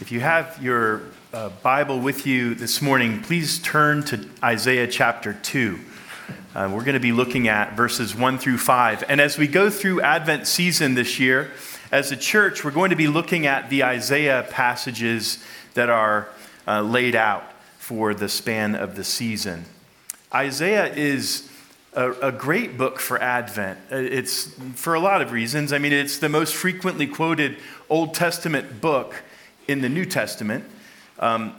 [0.00, 5.32] If you have your uh, Bible with you this morning, please turn to Isaiah chapter
[5.32, 5.76] 2.
[6.54, 9.02] Uh, we're going to be looking at verses 1 through 5.
[9.08, 11.50] And as we go through Advent season this year,
[11.90, 15.42] as a church, we're going to be looking at the Isaiah passages
[15.74, 16.28] that are
[16.68, 17.42] uh, laid out
[17.78, 19.64] for the span of the season.
[20.32, 21.50] Isaiah is
[21.92, 23.80] a, a, great book for Advent.
[23.90, 25.72] Uh, it's for a lot of reasons.
[25.72, 27.56] I mean, it's the most frequently quoted
[27.90, 29.24] Old Testament book
[29.68, 30.64] in the New Testament.
[31.20, 31.54] Um,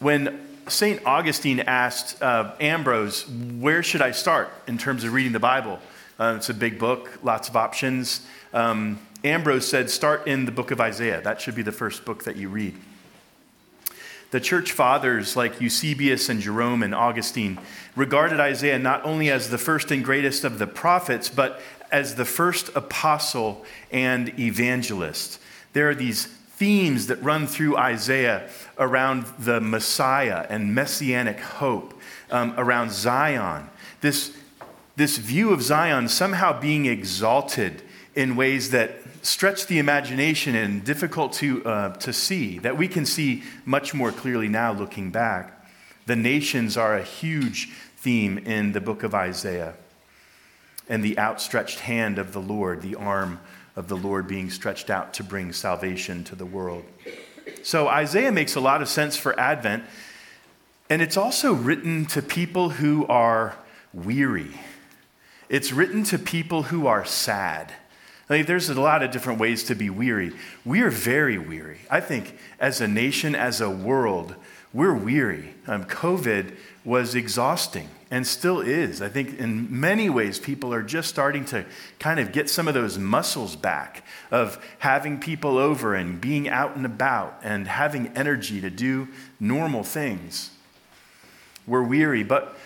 [0.00, 1.00] when St.
[1.06, 5.78] Augustine asked uh, Ambrose, Where should I start in terms of reading the Bible?
[6.18, 8.26] Uh, it's a big book, lots of options.
[8.52, 11.20] Um, Ambrose said, Start in the book of Isaiah.
[11.22, 12.74] That should be the first book that you read.
[14.30, 17.58] The church fathers like Eusebius and Jerome and Augustine
[17.96, 22.26] regarded Isaiah not only as the first and greatest of the prophets, but as the
[22.26, 25.40] first apostle and evangelist.
[25.72, 31.94] There are these themes that run through Isaiah around the Messiah and messianic hope,
[32.32, 33.70] um, around Zion.
[34.00, 34.36] This,
[34.96, 37.82] this view of Zion somehow being exalted
[38.16, 43.06] in ways that stretch the imagination and difficult to, uh, to see, that we can
[43.06, 45.64] see much more clearly now looking back.
[46.06, 49.74] The nations are a huge theme in the book of Isaiah.
[50.88, 53.38] And the outstretched hand of the Lord, the arm
[53.78, 56.84] of the Lord being stretched out to bring salvation to the world.
[57.62, 59.84] So Isaiah makes a lot of sense for Advent,
[60.90, 63.54] and it's also written to people who are
[63.94, 64.50] weary.
[65.48, 67.72] It's written to people who are sad.
[68.26, 70.32] There's a lot of different ways to be weary.
[70.64, 71.78] We are very weary.
[71.88, 74.34] I think as a nation, as a world,
[74.74, 75.54] we're weary.
[75.68, 76.52] Um, COVID
[76.84, 79.02] was exhausting and still is.
[79.02, 81.66] I think in many ways, people are just starting to
[81.98, 86.74] kind of get some of those muscles back of having people over and being out
[86.74, 90.50] and about and having energy to do normal things.
[91.66, 92.56] We're weary, but,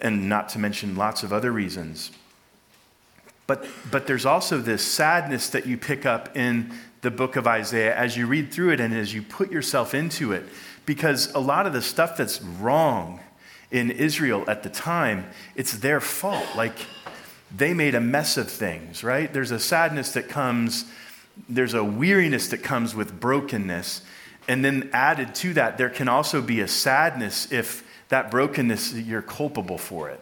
[0.00, 2.12] and not to mention lots of other reasons.
[3.48, 7.96] But, but there's also this sadness that you pick up in the book of Isaiah
[7.96, 10.44] as you read through it and as you put yourself into it.
[10.86, 13.20] Because a lot of the stuff that's wrong
[13.70, 16.46] in Israel at the time, it's their fault.
[16.56, 16.74] Like
[17.54, 19.32] they made a mess of things, right?
[19.32, 20.84] There's a sadness that comes,
[21.48, 24.02] there's a weariness that comes with brokenness.
[24.48, 29.22] And then added to that, there can also be a sadness if that brokenness, you're
[29.22, 30.20] culpable for it.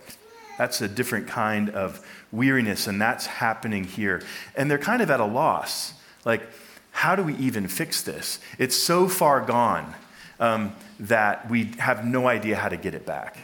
[0.59, 4.23] That's a different kind of weariness, and that's happening here.
[4.57, 5.93] And they're kind of at a loss.
[6.25, 6.43] Like,
[6.91, 8.41] how do we even fix this?
[8.59, 9.95] It's so far gone
[10.41, 13.39] um, that we have no idea how to get it back.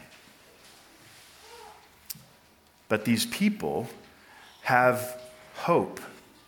[2.88, 3.88] But these people
[4.62, 5.20] have
[5.54, 6.00] hope.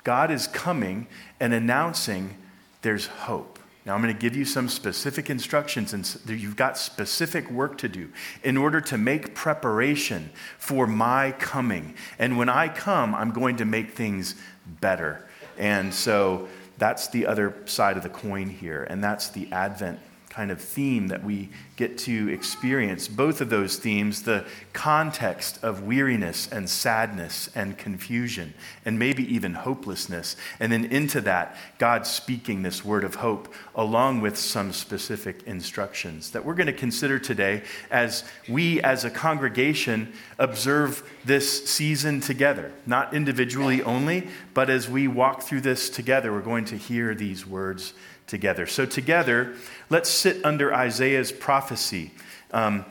[0.02, 1.06] God is coming
[1.40, 2.36] and announcing
[2.82, 3.58] there's hope.
[3.86, 7.88] Now, I'm going to give you some specific instructions, and you've got specific work to
[7.88, 8.10] do
[8.42, 11.94] in order to make preparation for my coming.
[12.18, 14.36] And when I come, I'm going to make things
[14.80, 15.26] better.
[15.58, 20.00] And so that's the other side of the coin here, and that's the Advent
[20.34, 23.06] kind of theme that we get to experience.
[23.06, 28.52] Both of those themes, the context of weariness and sadness and confusion,
[28.84, 30.34] and maybe even hopelessness.
[30.58, 36.32] And then into that, God speaking this word of hope along with some specific instructions
[36.32, 37.62] that we're going to consider today
[37.92, 45.06] as we as a congregation observe this season together, not individually only, but as we
[45.06, 47.94] walk through this together, we're going to hear these words
[48.26, 48.66] together.
[48.66, 49.54] So, together,
[49.90, 52.12] let's sit under Isaiah's prophecy
[52.52, 52.84] um,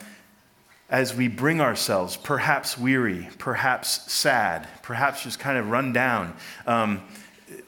[0.89, 6.35] as we bring ourselves, perhaps weary, perhaps sad, perhaps just kind of run down.
[6.67, 7.01] Um,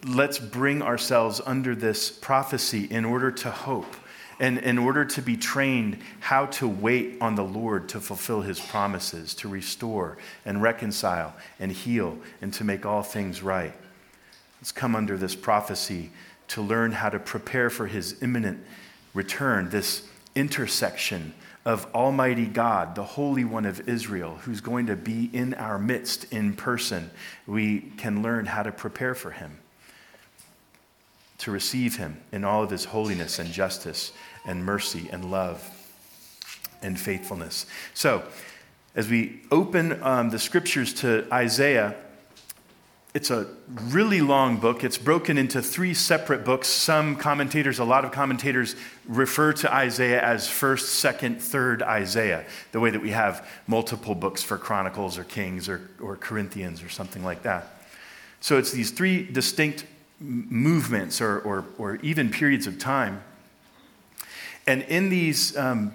[0.05, 3.95] let's bring ourselves under this prophecy in order to hope
[4.39, 8.59] and in order to be trained how to wait on the Lord to fulfill his
[8.59, 13.73] promises, to restore and reconcile and heal and to make all things right.
[14.59, 16.11] Let's come under this prophecy
[16.49, 18.63] to learn how to prepare for his imminent
[19.13, 21.33] return, this intersection
[21.65, 26.31] of Almighty God, the Holy One of Israel, who's going to be in our midst
[26.31, 27.09] in person.
[27.47, 29.57] We can learn how to prepare for him,
[31.39, 34.11] to receive him in all of his holiness and justice
[34.45, 35.67] and mercy and love
[36.83, 37.65] and faithfulness.
[37.95, 38.23] So,
[38.95, 41.95] as we open um, the scriptures to Isaiah,
[43.15, 43.47] it's a
[43.85, 44.83] really long book.
[44.83, 46.67] It's broken into three separate books.
[46.67, 48.75] Some commentators, a lot of commentators,
[49.07, 54.43] refer to Isaiah as 1st, 2nd, 3rd Isaiah, the way that we have multiple books
[54.43, 57.85] for Chronicles or Kings or, or Corinthians or something like that.
[58.41, 59.85] So it's these three distinct
[60.19, 63.23] movements or, or, or even periods of time.
[64.67, 65.93] And in these um,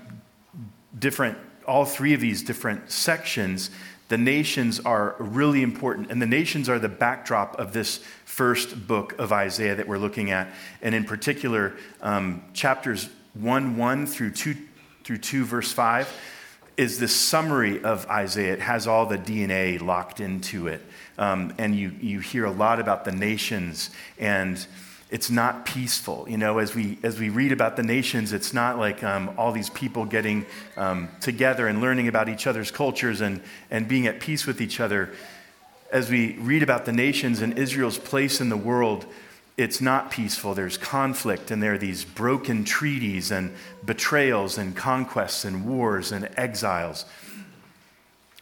[0.98, 1.36] different,
[1.68, 3.70] all three of these different sections,
[4.10, 6.10] the nations are really important.
[6.10, 10.32] And the nations are the backdrop of this first book of Isaiah that we're looking
[10.32, 10.52] at.
[10.82, 14.56] And in particular, um, chapters 1 1 through 2,
[15.04, 16.12] through 2, verse 5
[16.76, 18.54] is this summary of Isaiah.
[18.54, 20.84] It has all the DNA locked into it.
[21.16, 24.66] Um, and you, you hear a lot about the nations and
[25.10, 26.26] it's not peaceful.
[26.28, 29.52] You know, as we, as we read about the nations, it's not like um, all
[29.52, 30.46] these people getting
[30.76, 34.78] um, together and learning about each other's cultures and, and being at peace with each
[34.78, 35.10] other.
[35.92, 39.06] As we read about the nations and Israel's place in the world,
[39.56, 40.54] it's not peaceful.
[40.54, 43.52] There's conflict, and there are these broken treaties and
[43.84, 47.04] betrayals and conquests and wars and exiles.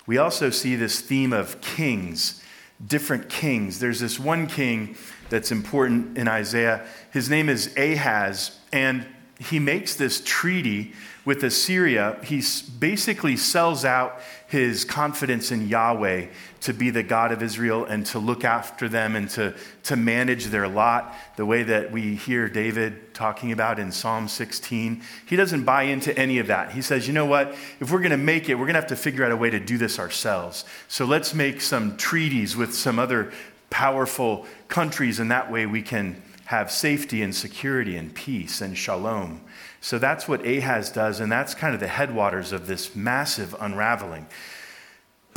[0.06, 2.42] We also see this theme of kings,
[2.86, 3.78] different kings.
[3.78, 4.96] There's this one king
[5.30, 6.86] that's important in Isaiah.
[7.10, 9.06] His name is Ahaz, and
[9.38, 10.92] he makes this treaty
[11.24, 12.18] with Assyria.
[12.24, 12.42] He
[12.78, 16.26] basically sells out his confidence in Yahweh
[16.62, 19.54] to be the God of Israel and to look after them and to,
[19.84, 25.02] to manage their lot, the way that we hear David talking about in Psalm 16.
[25.26, 26.72] He doesn't buy into any of that.
[26.72, 27.54] He says, you know what?
[27.78, 29.50] If we're going to make it, we're going to have to figure out a way
[29.50, 30.64] to do this ourselves.
[30.88, 33.32] So let's make some treaties with some other
[33.70, 39.38] powerful countries, and that way we can have safety and security and peace and shalom.
[39.82, 44.26] So that's what Ahaz does, and that's kind of the headwaters of this massive unraveling.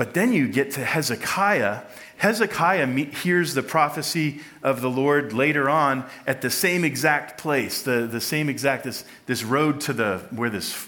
[0.01, 1.81] But then you get to Hezekiah.
[2.17, 8.07] Hezekiah hears the prophecy of the Lord later on at the same exact place, the,
[8.11, 10.87] the same exact, this, this road to the, where this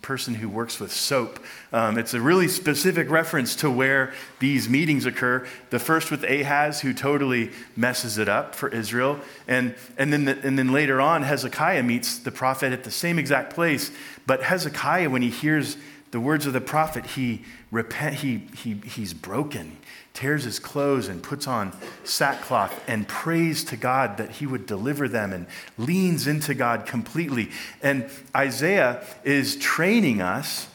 [0.00, 1.40] person who works with soap.
[1.72, 5.44] Um, it's a really specific reference to where these meetings occur.
[5.70, 9.18] The first with Ahaz, who totally messes it up for Israel.
[9.48, 13.18] And, and, then, the, and then later on, Hezekiah meets the prophet at the same
[13.18, 13.90] exact place.
[14.24, 15.76] But Hezekiah, when he hears
[16.12, 19.78] the words of the prophet, he repent, he, he, he's broken,
[20.12, 21.74] tears his clothes and puts on
[22.04, 25.46] sackcloth and prays to God that he would deliver them and
[25.78, 27.50] leans into God completely.
[27.82, 30.68] And Isaiah is training us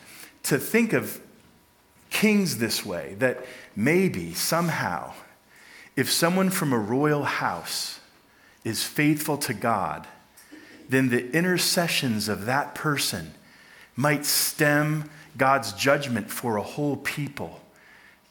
[0.44, 1.22] to think of
[2.10, 3.46] kings this way that
[3.76, 5.14] maybe, somehow,
[5.96, 8.00] if someone from a royal house
[8.64, 10.08] is faithful to God,
[10.90, 13.36] then the intercessions of that person
[13.96, 17.62] might stem God's judgment for a whole people.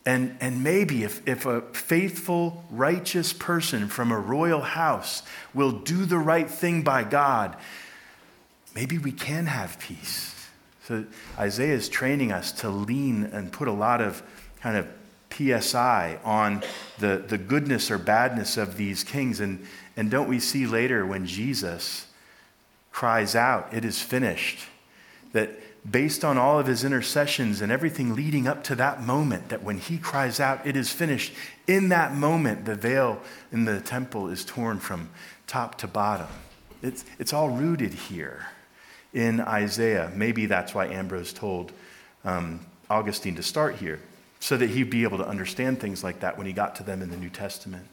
[0.04, 5.22] And, and maybe if, if a faithful, righteous person from a royal house
[5.52, 7.56] will do the right thing by God,
[8.74, 10.32] maybe we can have peace.
[10.84, 11.04] So
[11.36, 14.22] Isaiah is training us to lean and put a lot of
[14.60, 14.86] kind of
[15.32, 16.62] PSI on
[16.98, 19.40] the, the goodness or badness of these kings.
[19.40, 19.66] And,
[19.96, 22.06] and don't we see later when Jesus
[22.92, 24.60] cries out, It is finished,
[25.32, 25.50] that
[25.90, 29.78] based on all of his intercessions and everything leading up to that moment, that when
[29.78, 31.32] he cries out, it is finished,
[31.66, 33.20] in that moment, the veil
[33.52, 35.10] in the temple is torn from
[35.46, 36.28] top to bottom.
[36.82, 38.46] It's, it's all rooted here
[39.12, 40.10] in Isaiah.
[40.14, 41.72] Maybe that's why Ambrose told
[42.24, 42.60] um,
[42.90, 44.00] Augustine to start here,
[44.40, 47.02] so that he'd be able to understand things like that when he got to them
[47.02, 47.86] in the New Testament.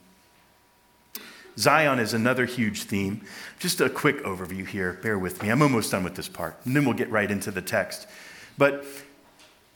[1.58, 3.22] Zion is another huge theme.
[3.60, 4.94] Just a quick overview here.
[5.02, 5.50] Bear with me.
[5.50, 8.08] I'm almost done with this part, and then we'll get right into the text.
[8.58, 8.86] But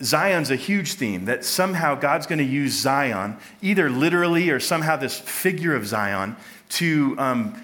[0.04, 4.96] Zion's a huge theme that somehow God's going to use Zion, either literally or somehow
[4.96, 6.36] this figure of Zion,
[6.70, 7.62] to, um,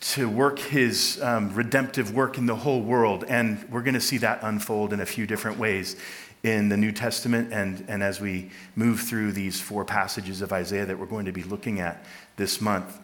[0.00, 3.24] to work his um, redemptive work in the whole world.
[3.28, 5.96] And we're going to see that unfold in a few different ways
[6.42, 10.86] in the New Testament and, and as we move through these four passages of Isaiah
[10.86, 12.04] that we're going to be looking at
[12.36, 12.98] this month.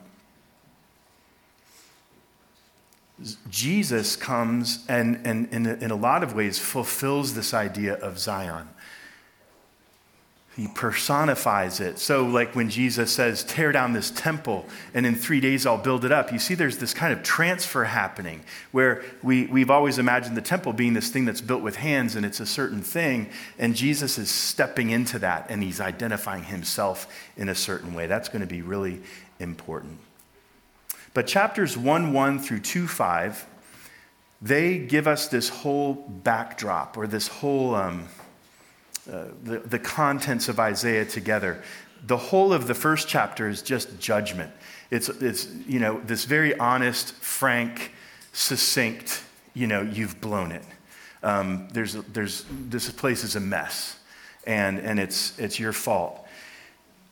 [3.48, 8.18] Jesus comes and, and in, a, in a lot of ways fulfills this idea of
[8.18, 8.68] Zion.
[10.54, 11.98] He personifies it.
[11.98, 16.06] So, like when Jesus says, Tear down this temple, and in three days I'll build
[16.06, 18.42] it up, you see there's this kind of transfer happening
[18.72, 22.24] where we, we've always imagined the temple being this thing that's built with hands and
[22.24, 23.28] it's a certain thing.
[23.58, 27.06] And Jesus is stepping into that and he's identifying himself
[27.36, 28.06] in a certain way.
[28.06, 29.02] That's going to be really
[29.38, 29.98] important.
[31.16, 33.46] But chapters 1 1 through 2 5,
[34.42, 38.04] they give us this whole backdrop or this whole, um,
[39.10, 41.62] uh, the, the contents of Isaiah together.
[42.06, 44.52] The whole of the first chapter is just judgment.
[44.90, 47.92] It's, it's you know, this very honest, frank,
[48.34, 50.66] succinct, you know, you've blown it.
[51.22, 53.98] Um, there's, there's, this place is a mess,
[54.46, 56.25] and, and it's, it's your fault.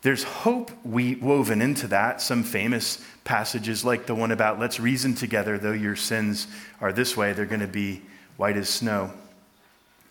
[0.04, 2.20] There's hope we woven into that.
[2.20, 6.46] Some famous passages, like the one about, let's reason together, though your sins
[6.78, 8.02] are this way, they're going to be
[8.36, 9.10] white as snow.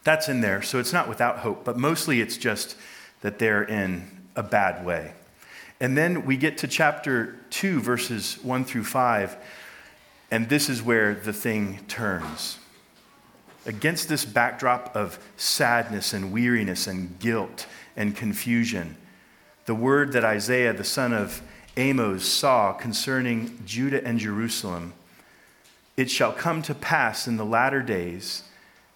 [0.03, 2.75] That's in there, so it's not without hope, but mostly it's just
[3.21, 5.13] that they're in a bad way.
[5.79, 9.37] And then we get to chapter 2, verses 1 through 5,
[10.31, 12.57] and this is where the thing turns.
[13.67, 18.97] Against this backdrop of sadness and weariness and guilt and confusion,
[19.65, 21.41] the word that Isaiah, the son of
[21.77, 24.93] Amos, saw concerning Judah and Jerusalem
[25.95, 28.43] it shall come to pass in the latter days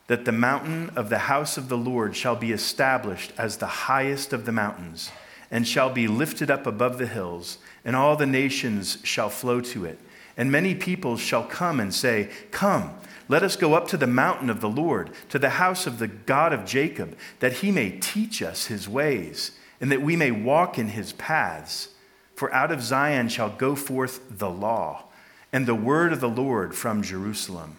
[0.08, 4.34] that the mountain of the house of the Lord shall be established as the highest
[4.34, 5.12] of the mountains,
[5.52, 9.86] and shall be lifted up above the hills, and all the nations shall flow to
[9.86, 10.00] it.
[10.36, 12.94] And many peoples shall come and say, Come,
[13.28, 16.08] let us go up to the mountain of the Lord, to the house of the
[16.08, 20.78] God of Jacob, that he may teach us his ways and that we may walk
[20.78, 21.90] in his paths.
[22.36, 25.04] For out of Zion shall go forth the law
[25.52, 27.78] and the word of the Lord from Jerusalem.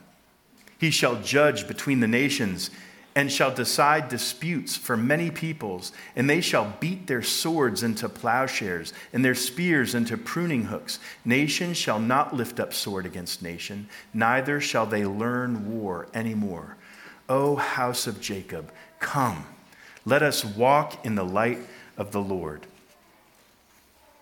[0.79, 2.71] He shall judge between the nations
[3.19, 8.93] and shall decide disputes for many peoples, and they shall beat their swords into plowshares
[9.13, 11.01] and their spears into pruning hooks.
[11.25, 16.77] Nation shall not lift up sword against nation, neither shall they learn war any more.
[17.29, 19.45] O house of Jacob, come,
[20.07, 21.59] let us walk in the light
[21.99, 22.67] of the Lord.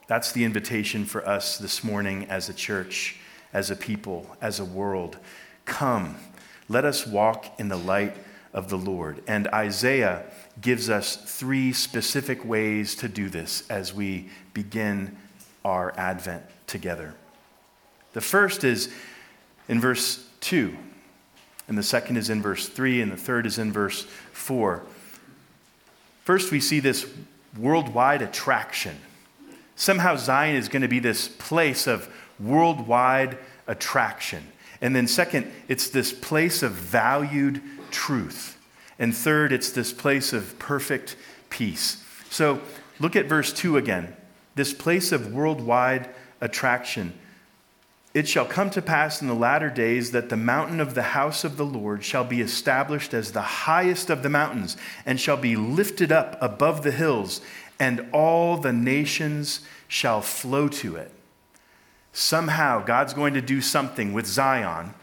[0.09, 3.17] That's the invitation for us this morning as a church,
[3.53, 5.19] as a people, as a world.
[5.65, 6.17] Come,
[6.69, 8.17] let us walk in the light
[8.53, 9.23] of the Lord.
[9.27, 10.25] And Isaiah
[10.61, 15.17] gives us three specific ways to do this as we begin
[15.65, 17.15] our Advent together.
[18.15, 18.89] The first is
[19.69, 20.75] in verse 2,
[21.69, 24.83] and the second is in verse 3, and the third is in verse 4.
[26.25, 27.07] First, we see this
[27.59, 28.97] worldwide attraction.
[29.75, 32.09] Somehow Zion is going to be this place of
[32.41, 34.43] worldwide attraction.
[34.81, 38.59] And then, second, it's this place of valued truth.
[38.99, 41.17] And third, it's this place of perfect
[41.51, 42.03] peace.
[42.31, 42.61] So
[42.99, 44.17] look at verse 2 again.
[44.55, 46.09] This place of worldwide
[46.41, 47.13] attraction.
[48.17, 51.45] It shall come to pass in the latter days that the mountain of the house
[51.45, 55.55] of the Lord shall be established as the highest of the mountains, and shall be
[55.55, 57.43] lifted up above the hills,
[57.79, 61.11] and all the nations shall flow to it.
[62.15, 64.95] Somehow, God's going to do something with Zion.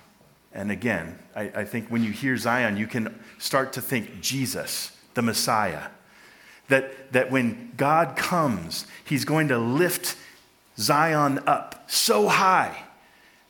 [0.52, 4.92] And again, I, I think when you hear Zion, you can start to think Jesus,
[5.14, 5.90] the Messiah.
[6.68, 10.18] That, that when God comes, he's going to lift
[10.80, 12.86] Zion up so high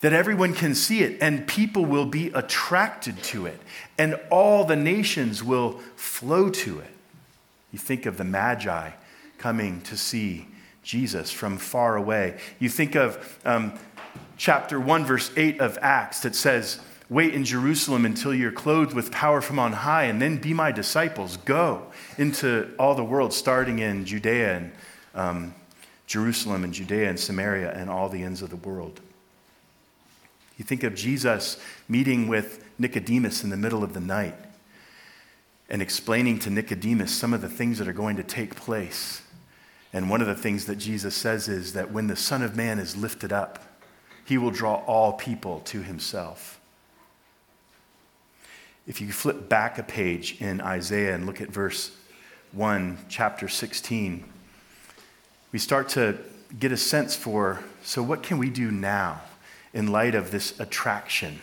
[0.03, 3.57] that everyone can see it and people will be attracted to it
[3.98, 6.89] and all the nations will flow to it.
[7.72, 8.91] You think of the Magi
[9.38, 10.45] coming to see
[10.83, 12.38] Jesus from far away.
[12.60, 13.79] You think of um,
[14.36, 19.10] chapter 1, verse 8 of Acts that says, Wait in Jerusalem until you're clothed with
[19.10, 21.38] power from on high, and then be my disciples.
[21.38, 21.81] Go
[22.17, 24.72] into all the world, starting in Judea and
[25.15, 25.55] um,
[26.07, 29.00] Jerusalem and Judea and Samaria and all the ends of the world.
[30.57, 31.57] You think of Jesus
[31.89, 34.36] meeting with Nicodemus in the middle of the night
[35.69, 39.22] and explaining to Nicodemus some of the things that are going to take place.
[39.91, 42.79] And one of the things that Jesus says is that when the Son of Man
[42.79, 43.60] is lifted up,
[44.25, 46.60] he will draw all people to himself.
[48.86, 51.91] If you flip back a page in Isaiah and look at verse
[52.51, 54.24] 1, chapter 16,
[55.51, 56.17] we start to
[56.60, 59.22] get a sense for so, what can we do now
[59.73, 61.39] in light of this attraction,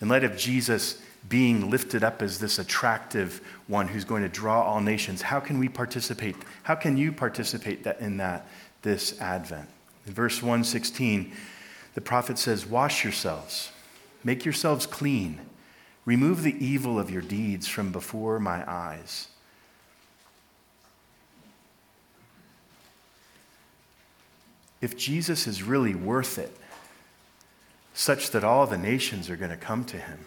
[0.00, 4.62] in light of Jesus being lifted up as this attractive one who's going to draw
[4.62, 5.22] all nations?
[5.22, 6.36] How can we participate?
[6.64, 8.46] How can you participate in that
[8.82, 9.68] this Advent?
[10.06, 11.32] In verse 116,
[11.94, 13.70] the prophet says, Wash yourselves,
[14.24, 15.40] make yourselves clean
[16.04, 19.28] Remove the evil of your deeds from before my eyes.
[24.80, 26.56] If Jesus is really worth it,
[28.02, 30.18] such that all the nations are going to come to him,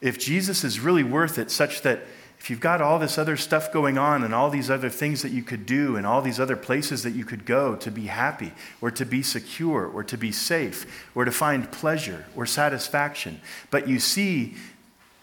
[0.00, 2.00] if Jesus is really worth it, such that
[2.40, 5.30] if you've got all this other stuff going on and all these other things that
[5.30, 8.52] you could do and all these other places that you could go to be happy
[8.80, 13.86] or to be secure or to be safe or to find pleasure or satisfaction, but
[13.86, 14.56] you see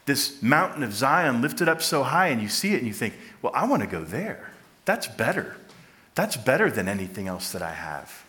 [0.06, 3.14] this mountain of Zion lifted up so high, and you see it and you think,
[3.42, 4.50] well, I want to go there.
[4.86, 5.58] That's better.
[6.16, 8.24] That's better than anything else that I have.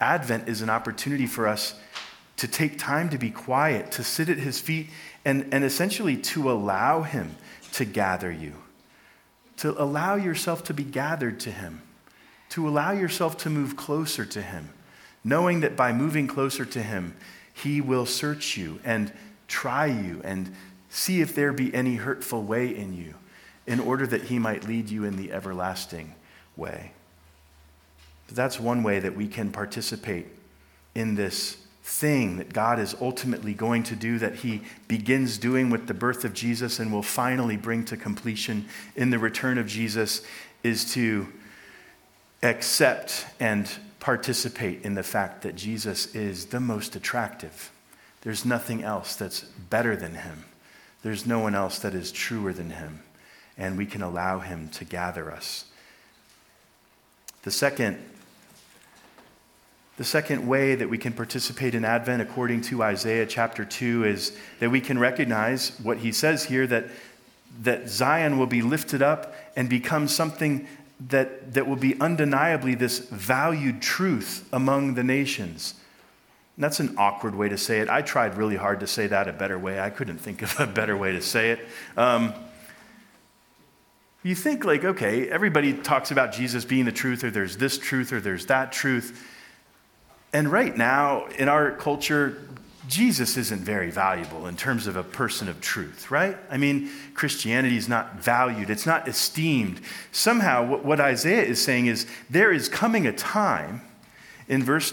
[0.00, 1.76] Advent is an opportunity for us
[2.36, 4.88] to take time to be quiet, to sit at his feet,
[5.24, 7.36] and, and essentially to allow him
[7.72, 8.54] to gather you,
[9.58, 11.82] to allow yourself to be gathered to him,
[12.52, 14.68] to allow yourself to move closer to Him,
[15.24, 17.16] knowing that by moving closer to Him,
[17.54, 19.10] He will search you and
[19.48, 20.54] try you and
[20.90, 23.14] see if there be any hurtful way in you
[23.66, 26.14] in order that He might lead you in the everlasting
[26.54, 26.92] way.
[28.30, 30.26] That's one way that we can participate
[30.94, 35.88] in this thing that God is ultimately going to do, that He begins doing with
[35.88, 40.22] the birth of Jesus and will finally bring to completion in the return of Jesus,
[40.62, 41.26] is to
[42.42, 47.70] accept and participate in the fact that Jesus is the most attractive.
[48.22, 50.44] There's nothing else that's better than Him,
[51.02, 53.02] there's no one else that is truer than Him,
[53.58, 55.64] and we can allow Him to gather us.
[57.42, 57.98] The second
[59.96, 64.36] the second way that we can participate in Advent, according to Isaiah chapter 2, is
[64.58, 66.86] that we can recognize what he says here that,
[67.62, 70.66] that Zion will be lifted up and become something
[71.08, 75.74] that, that will be undeniably this valued truth among the nations.
[76.56, 77.88] And that's an awkward way to say it.
[77.88, 79.80] I tried really hard to say that a better way.
[79.80, 81.66] I couldn't think of a better way to say it.
[81.96, 82.34] Um,
[84.22, 88.12] you think, like, okay, everybody talks about Jesus being the truth, or there's this truth,
[88.12, 89.28] or there's that truth.
[90.32, 92.38] And right now, in our culture,
[92.88, 96.36] Jesus isn't very valuable in terms of a person of truth, right?
[96.50, 99.80] I mean, Christianity is not valued, it's not esteemed.
[100.10, 103.80] Somehow, what, Isaiah is saying is there is coming a time
[104.48, 104.92] in verse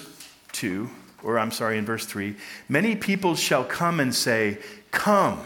[0.54, 0.90] 2,
[1.24, 2.36] or I'm sorry, in verse 3
[2.70, 4.60] many people shall come and say,
[4.92, 5.42] Come,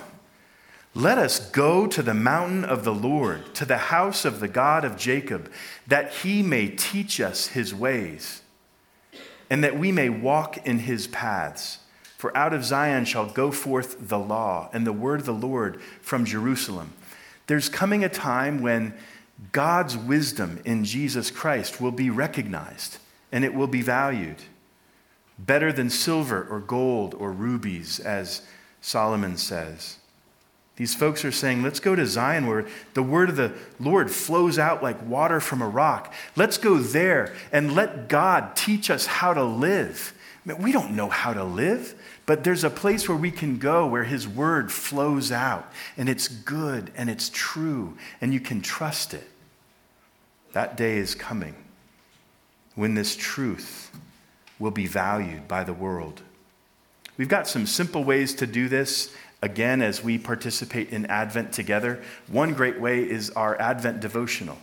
[0.93, 4.85] let us go to the mountain of the Lord, to the house of the God
[4.85, 5.51] of Jacob,
[5.87, 8.42] that he may teach us his ways
[9.49, 11.79] and that we may walk in his paths.
[12.17, 15.81] For out of Zion shall go forth the law and the word of the Lord
[16.01, 16.93] from Jerusalem.
[17.47, 18.93] There's coming a time when
[19.51, 22.97] God's wisdom in Jesus Christ will be recognized
[23.31, 24.37] and it will be valued.
[25.37, 28.43] Better than silver or gold or rubies, as
[28.79, 29.97] Solomon says.
[30.75, 34.57] These folks are saying, let's go to Zion where the word of the Lord flows
[34.57, 36.11] out like water from a rock.
[36.35, 40.13] Let's go there and let God teach us how to live.
[40.45, 41.93] I mean, we don't know how to live,
[42.25, 46.27] but there's a place where we can go where His word flows out and it's
[46.27, 49.29] good and it's true and you can trust it.
[50.53, 51.55] That day is coming
[52.73, 53.91] when this truth
[54.57, 56.23] will be valued by the world.
[57.17, 62.01] We've got some simple ways to do this again as we participate in Advent together.
[62.27, 64.57] One great way is our Advent devotional.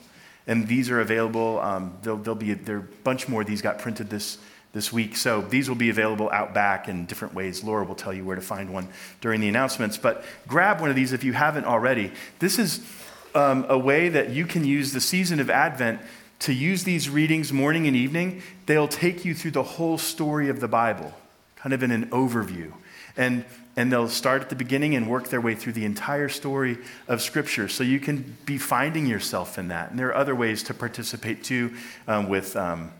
[0.46, 1.60] And these are available.
[1.60, 3.44] Um, there'll, there'll, be there are a bunch more.
[3.44, 4.38] These got printed this,
[4.72, 5.16] this week.
[5.16, 7.62] So these will be available out back in different ways.
[7.62, 8.88] Laura will tell you where to find one
[9.20, 9.96] during the announcements.
[9.96, 12.10] But grab one of these if you haven't already.
[12.38, 12.80] This is
[13.34, 16.00] um, a way that you can use the season of Advent
[16.40, 18.42] to use these readings morning and evening.
[18.66, 21.14] They'll take you through the whole story of the Bible,
[21.62, 22.72] kind of in an overview.
[23.16, 23.44] And
[23.76, 26.76] and they'll start at the beginning and work their way through the entire story
[27.08, 27.68] of Scripture.
[27.68, 29.90] So you can be finding yourself in that.
[29.90, 31.72] And there are other ways to participate too
[32.08, 32.92] um, with, um,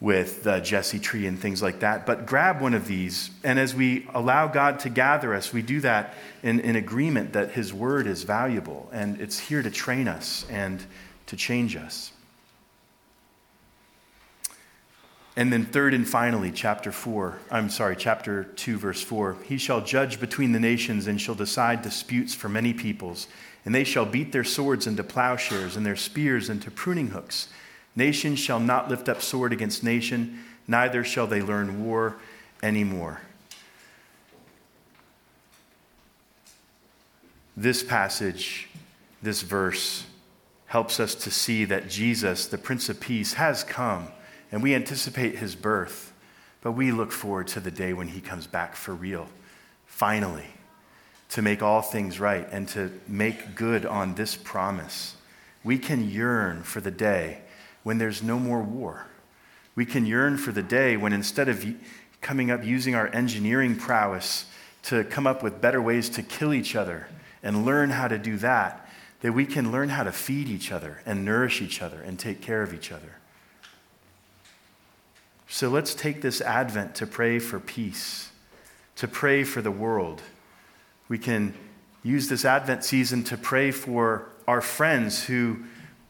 [0.00, 2.06] with the Jesse tree and things like that.
[2.06, 3.30] But grab one of these.
[3.42, 7.50] And as we allow God to gather us, we do that in, in agreement that
[7.50, 10.82] His Word is valuable and it's here to train us and
[11.26, 12.13] to change us.
[15.36, 19.36] And then, third and finally, chapter 4, I'm sorry, chapter 2, verse 4.
[19.44, 23.26] He shall judge between the nations and shall decide disputes for many peoples.
[23.64, 27.48] And they shall beat their swords into plowshares and their spears into pruning hooks.
[27.96, 32.16] Nation shall not lift up sword against nation, neither shall they learn war
[32.62, 33.20] anymore.
[37.56, 38.68] This passage,
[39.22, 40.04] this verse,
[40.66, 44.08] helps us to see that Jesus, the Prince of Peace, has come
[44.54, 46.12] and we anticipate his birth,
[46.60, 49.26] but we look forward to the day when he comes back for real,
[49.84, 50.46] finally,
[51.30, 55.16] to make all things right and to make good on this promise.
[55.64, 57.40] We can yearn for the day
[57.82, 59.08] when there's no more war.
[59.74, 61.66] We can yearn for the day when instead of
[62.20, 64.46] coming up using our engineering prowess
[64.84, 67.08] to come up with better ways to kill each other
[67.42, 68.88] and learn how to do that,
[69.20, 72.40] that we can learn how to feed each other and nourish each other and take
[72.40, 73.16] care of each other.
[75.54, 78.32] So let's take this Advent to pray for peace,
[78.96, 80.20] to pray for the world.
[81.06, 81.54] We can
[82.02, 85.58] use this Advent season to pray for our friends who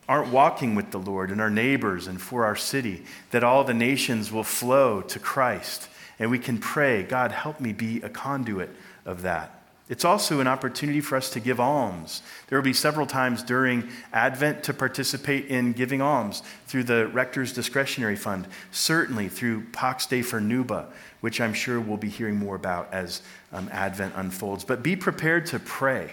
[0.08, 3.02] aren't walking with the Lord and our neighbors and for our city,
[3.32, 5.90] that all the nations will flow to Christ.
[6.18, 8.70] And we can pray, God, help me be a conduit
[9.04, 9.63] of that.
[9.86, 12.22] It's also an opportunity for us to give alms.
[12.48, 17.52] There will be several times during Advent to participate in giving alms through the Rector's
[17.52, 20.86] Discretionary Fund, certainly through Pax Day for Nuba,
[21.20, 23.20] which I'm sure we'll be hearing more about as
[23.52, 24.64] um, Advent unfolds.
[24.64, 26.12] But be prepared to pray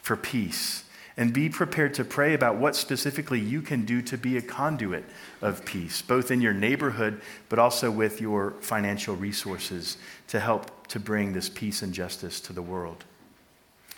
[0.00, 0.82] for peace
[1.16, 5.04] and be prepared to pray about what specifically you can do to be a conduit
[5.42, 10.98] of peace, both in your neighborhood, but also with your financial resources to help to
[10.98, 13.04] bring this peace and justice to the world.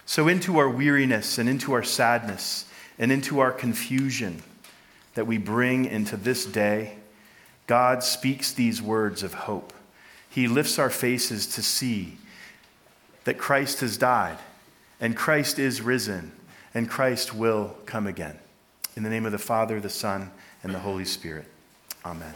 [0.07, 2.67] So, into our weariness and into our sadness
[2.99, 4.43] and into our confusion
[5.15, 6.97] that we bring into this day,
[7.67, 9.73] God speaks these words of hope.
[10.29, 12.19] He lifts our faces to see
[13.25, 14.39] that Christ has died
[15.01, 16.33] and Christ is risen
[16.75, 18.39] and Christ will come again.
[18.97, 20.31] In the name of the Father, the Son,
[20.63, 21.47] and the Holy Spirit.
[22.05, 22.35] Amen.